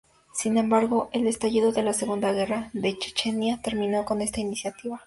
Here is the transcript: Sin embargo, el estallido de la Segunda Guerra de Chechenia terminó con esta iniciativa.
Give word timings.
Sin 0.33 0.57
embargo, 0.57 1.09
el 1.13 1.27
estallido 1.27 1.71
de 1.71 1.83
la 1.83 1.93
Segunda 1.93 2.33
Guerra 2.33 2.71
de 2.73 2.97
Chechenia 2.97 3.61
terminó 3.61 4.03
con 4.03 4.23
esta 4.23 4.39
iniciativa. 4.41 4.99